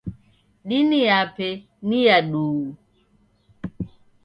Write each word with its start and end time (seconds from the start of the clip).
Dini 0.67 0.97
yape 1.09 1.49
ni 1.87 1.97
ya 2.05 2.17
duu. 2.31 2.61